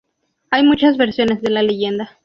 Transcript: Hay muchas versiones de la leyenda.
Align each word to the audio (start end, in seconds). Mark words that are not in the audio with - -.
Hay 0.49 0.63
muchas 0.63 0.97
versiones 0.97 1.43
de 1.43 1.51
la 1.51 1.61
leyenda. 1.61 2.17